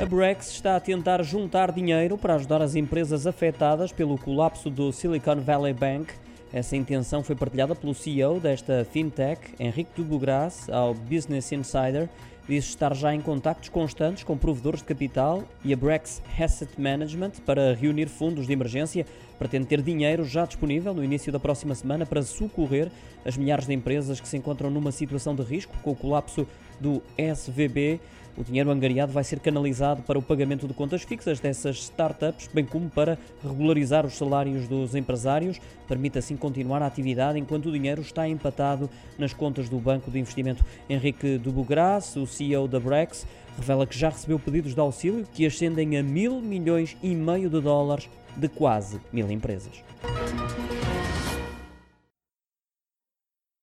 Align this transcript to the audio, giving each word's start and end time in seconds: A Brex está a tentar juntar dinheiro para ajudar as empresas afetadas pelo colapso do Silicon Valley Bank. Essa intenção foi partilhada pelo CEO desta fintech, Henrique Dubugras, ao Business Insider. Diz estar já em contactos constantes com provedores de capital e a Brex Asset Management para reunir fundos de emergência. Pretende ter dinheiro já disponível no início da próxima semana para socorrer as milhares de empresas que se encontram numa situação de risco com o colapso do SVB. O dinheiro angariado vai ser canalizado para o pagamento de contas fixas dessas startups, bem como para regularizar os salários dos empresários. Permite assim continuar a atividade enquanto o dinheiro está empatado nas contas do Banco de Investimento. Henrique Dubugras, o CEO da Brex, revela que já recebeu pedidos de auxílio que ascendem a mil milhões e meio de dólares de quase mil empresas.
A 0.00 0.06
Brex 0.06 0.52
está 0.52 0.76
a 0.76 0.80
tentar 0.80 1.22
juntar 1.22 1.70
dinheiro 1.70 2.16
para 2.16 2.36
ajudar 2.36 2.62
as 2.62 2.74
empresas 2.74 3.26
afetadas 3.26 3.92
pelo 3.92 4.16
colapso 4.16 4.70
do 4.70 4.90
Silicon 4.90 5.42
Valley 5.42 5.74
Bank. 5.74 6.14
Essa 6.50 6.74
intenção 6.74 7.22
foi 7.22 7.36
partilhada 7.36 7.74
pelo 7.74 7.94
CEO 7.94 8.40
desta 8.40 8.82
fintech, 8.90 9.54
Henrique 9.60 9.90
Dubugras, 9.94 10.70
ao 10.70 10.94
Business 10.94 11.52
Insider. 11.52 12.08
Diz 12.50 12.64
estar 12.64 12.92
já 12.96 13.14
em 13.14 13.20
contactos 13.20 13.68
constantes 13.68 14.24
com 14.24 14.36
provedores 14.36 14.80
de 14.80 14.86
capital 14.86 15.44
e 15.64 15.72
a 15.72 15.76
Brex 15.76 16.20
Asset 16.36 16.80
Management 16.80 17.34
para 17.46 17.72
reunir 17.74 18.08
fundos 18.08 18.44
de 18.44 18.52
emergência. 18.52 19.06
Pretende 19.38 19.66
ter 19.66 19.80
dinheiro 19.80 20.24
já 20.24 20.44
disponível 20.44 20.92
no 20.92 21.04
início 21.04 21.30
da 21.30 21.38
próxima 21.38 21.76
semana 21.76 22.04
para 22.04 22.24
socorrer 22.24 22.90
as 23.24 23.36
milhares 23.36 23.68
de 23.68 23.72
empresas 23.72 24.18
que 24.18 24.26
se 24.26 24.36
encontram 24.36 24.68
numa 24.68 24.90
situação 24.90 25.32
de 25.32 25.44
risco 25.44 25.78
com 25.80 25.92
o 25.92 25.94
colapso 25.94 26.44
do 26.80 27.00
SVB. 27.16 28.00
O 28.36 28.44
dinheiro 28.44 28.70
angariado 28.70 29.12
vai 29.12 29.24
ser 29.24 29.38
canalizado 29.40 30.02
para 30.02 30.18
o 30.18 30.22
pagamento 30.22 30.66
de 30.66 30.72
contas 30.72 31.02
fixas 31.02 31.40
dessas 31.40 31.76
startups, 31.76 32.48
bem 32.52 32.64
como 32.64 32.88
para 32.88 33.18
regularizar 33.42 34.06
os 34.06 34.14
salários 34.14 34.66
dos 34.68 34.94
empresários. 34.94 35.60
Permite 35.86 36.18
assim 36.18 36.36
continuar 36.36 36.80
a 36.80 36.86
atividade 36.86 37.38
enquanto 37.38 37.66
o 37.66 37.72
dinheiro 37.72 38.00
está 38.00 38.26
empatado 38.28 38.88
nas 39.18 39.34
contas 39.34 39.68
do 39.68 39.78
Banco 39.78 40.10
de 40.10 40.18
Investimento. 40.18 40.64
Henrique 40.88 41.36
Dubugras, 41.38 42.16
o 42.16 42.26
CEO 42.40 42.66
da 42.66 42.80
Brex, 42.80 43.26
revela 43.58 43.86
que 43.86 43.98
já 43.98 44.08
recebeu 44.08 44.38
pedidos 44.38 44.74
de 44.74 44.80
auxílio 44.80 45.26
que 45.30 45.44
ascendem 45.44 45.98
a 45.98 46.02
mil 46.02 46.40
milhões 46.40 46.96
e 47.02 47.14
meio 47.14 47.50
de 47.50 47.60
dólares 47.60 48.08
de 48.34 48.48
quase 48.48 48.98
mil 49.12 49.30
empresas. 49.30 49.84